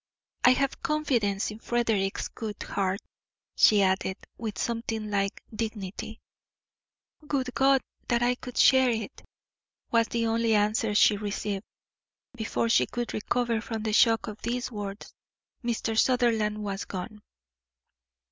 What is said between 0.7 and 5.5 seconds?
confidence in Frederick's good heart," she added, with something like